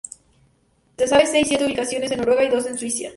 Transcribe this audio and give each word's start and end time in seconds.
Se 0.97 1.07
sabe 1.07 1.27
seis-siete 1.27 1.63
ubicaciones 1.63 2.09
en 2.09 2.17
Noruega 2.21 2.43
y 2.45 2.49
dos 2.49 2.65
en 2.65 2.75
Suecia. 2.75 3.09